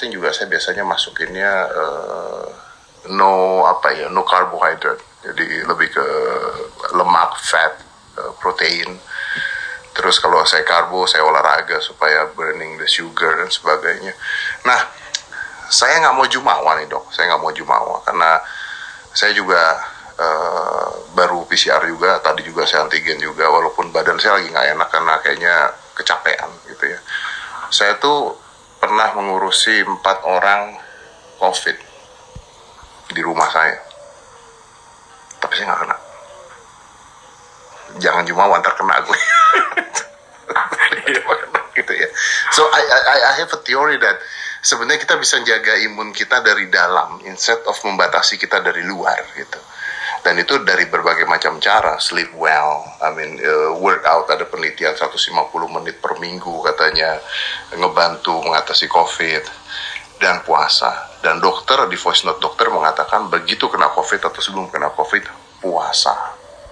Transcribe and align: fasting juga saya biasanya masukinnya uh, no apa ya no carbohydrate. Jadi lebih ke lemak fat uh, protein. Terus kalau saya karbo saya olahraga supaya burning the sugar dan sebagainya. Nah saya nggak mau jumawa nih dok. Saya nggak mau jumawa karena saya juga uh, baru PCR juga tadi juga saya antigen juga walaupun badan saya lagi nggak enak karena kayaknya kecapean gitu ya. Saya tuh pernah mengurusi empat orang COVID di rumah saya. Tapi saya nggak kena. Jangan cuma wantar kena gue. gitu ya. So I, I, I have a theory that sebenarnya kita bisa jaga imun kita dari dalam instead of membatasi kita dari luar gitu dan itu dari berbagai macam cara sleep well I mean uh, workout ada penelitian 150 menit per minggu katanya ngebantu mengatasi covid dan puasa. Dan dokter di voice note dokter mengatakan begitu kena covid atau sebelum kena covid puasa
fasting 0.00 0.16
juga 0.16 0.32
saya 0.32 0.48
biasanya 0.48 0.80
masukinnya 0.88 1.52
uh, 1.76 2.48
no 3.12 3.68
apa 3.68 3.92
ya 3.92 4.08
no 4.08 4.24
carbohydrate. 4.24 5.04
Jadi 5.20 5.60
lebih 5.68 5.92
ke 5.92 6.06
lemak 6.96 7.36
fat 7.36 7.76
uh, 8.16 8.32
protein. 8.40 8.96
Terus 9.92 10.16
kalau 10.24 10.40
saya 10.48 10.64
karbo 10.64 11.04
saya 11.04 11.20
olahraga 11.20 11.84
supaya 11.84 12.32
burning 12.32 12.80
the 12.80 12.88
sugar 12.88 13.44
dan 13.44 13.52
sebagainya. 13.52 14.16
Nah 14.64 14.80
saya 15.68 16.00
nggak 16.00 16.16
mau 16.16 16.24
jumawa 16.24 16.80
nih 16.80 16.88
dok. 16.88 17.12
Saya 17.12 17.36
nggak 17.36 17.42
mau 17.44 17.52
jumawa 17.52 18.00
karena 18.00 18.40
saya 19.12 19.36
juga 19.36 19.84
uh, 20.16 21.12
baru 21.12 21.44
PCR 21.44 21.84
juga 21.84 22.24
tadi 22.24 22.40
juga 22.40 22.64
saya 22.64 22.88
antigen 22.88 23.20
juga 23.20 23.52
walaupun 23.52 23.92
badan 23.92 24.16
saya 24.16 24.40
lagi 24.40 24.48
nggak 24.48 24.80
enak 24.80 24.88
karena 24.88 25.14
kayaknya 25.20 25.54
kecapean 25.92 26.48
gitu 26.72 26.88
ya. 26.88 27.00
Saya 27.68 28.00
tuh 28.00 28.39
pernah 28.90 29.14
mengurusi 29.14 29.86
empat 29.86 30.26
orang 30.26 30.74
COVID 31.38 31.78
di 33.14 33.22
rumah 33.22 33.46
saya. 33.46 33.78
Tapi 35.38 35.54
saya 35.54 35.70
nggak 35.70 35.80
kena. 35.86 35.96
Jangan 38.02 38.26
cuma 38.26 38.50
wantar 38.50 38.74
kena 38.74 38.98
gue. 39.06 39.14
gitu 41.78 41.92
ya. 41.94 42.10
So 42.50 42.66
I, 42.66 42.82
I, 42.82 43.18
I 43.30 43.32
have 43.38 43.54
a 43.54 43.62
theory 43.62 43.94
that 44.02 44.18
sebenarnya 44.58 45.06
kita 45.06 45.22
bisa 45.22 45.38
jaga 45.46 45.78
imun 45.86 46.10
kita 46.10 46.42
dari 46.42 46.66
dalam 46.66 47.22
instead 47.30 47.62
of 47.70 47.78
membatasi 47.86 48.42
kita 48.42 48.58
dari 48.58 48.82
luar 48.82 49.22
gitu 49.38 49.62
dan 50.20 50.36
itu 50.36 50.60
dari 50.64 50.84
berbagai 50.88 51.24
macam 51.24 51.56
cara 51.60 51.96
sleep 51.96 52.36
well 52.36 52.84
I 53.00 53.10
mean 53.16 53.40
uh, 53.40 53.76
workout 53.80 54.28
ada 54.28 54.44
penelitian 54.44 54.92
150 54.92 55.30
menit 55.80 56.00
per 56.00 56.16
minggu 56.20 56.60
katanya 56.64 57.20
ngebantu 57.72 58.44
mengatasi 58.44 58.86
covid 58.90 59.44
dan 60.20 60.44
puasa. 60.44 61.08
Dan 61.24 61.40
dokter 61.40 61.80
di 61.88 61.96
voice 61.96 62.24
note 62.24 62.40
dokter 62.40 62.68
mengatakan 62.68 63.28
begitu 63.32 63.68
kena 63.68 63.92
covid 63.92 64.20
atau 64.24 64.40
sebelum 64.40 64.68
kena 64.72 64.92
covid 64.92 65.24
puasa 65.60 66.39